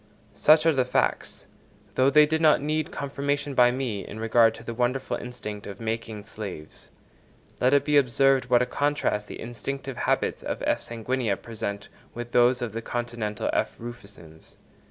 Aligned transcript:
Such 0.33 0.65
are 0.65 0.73
the 0.73 0.83
facts, 0.83 1.45
though 1.93 2.09
they 2.09 2.25
did 2.25 2.41
not 2.41 2.59
need 2.59 2.91
confirmation 2.91 3.53
by 3.53 3.69
me, 3.69 4.03
in 4.03 4.19
regard 4.19 4.55
to 4.55 4.63
the 4.63 4.73
wonderful 4.73 5.15
instinct 5.15 5.67
of 5.67 5.79
making 5.79 6.23
slaves. 6.23 6.89
Let 7.59 7.75
it 7.75 7.85
be 7.85 7.97
observed 7.97 8.45
what 8.45 8.63
a 8.63 8.65
contrast 8.65 9.27
the 9.27 9.39
instinctive 9.39 9.97
habits 9.97 10.41
of 10.41 10.63
F. 10.65 10.81
sanguinea 10.81 11.37
present 11.37 11.87
with 12.15 12.31
those 12.31 12.63
of 12.63 12.73
the 12.73 12.81
continental 12.81 13.51
F. 13.53 13.75
rufescens. 13.77 14.55